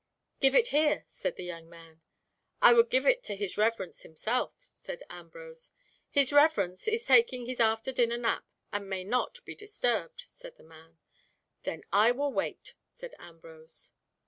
[0.39, 2.01] "Give it here," said the young man.
[2.59, 5.69] "I would give it to his reverence himself," said Ambrose.
[6.09, 8.43] "His reverence is taking his after dinner nap
[8.73, 10.97] and may not be disturbed," said the man.
[11.65, 13.91] "Then I will wait," said Ambrose.